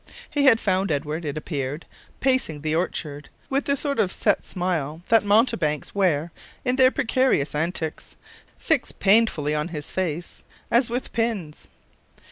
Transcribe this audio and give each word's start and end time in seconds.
He 0.27 0.45
had 0.45 0.59
found 0.59 0.91
Edward, 0.91 1.25
it 1.25 1.37
appeared, 1.37 1.85
pacing 2.21 2.61
the 2.61 2.73
orchard, 2.73 3.29
with 3.51 3.65
the 3.65 3.77
sort 3.77 3.99
of 3.99 4.11
set 4.11 4.43
smile 4.43 5.03
that 5.09 5.23
mountebanks 5.23 5.93
wear 5.93 6.31
in 6.65 6.75
their 6.75 6.89
precarious 6.89 7.53
antics, 7.53 8.15
fixed 8.57 8.99
painfully 8.99 9.53
on 9.53 9.67
his 9.67 9.91
face, 9.91 10.43
as 10.71 10.89
with 10.89 11.13
pins. 11.13 11.69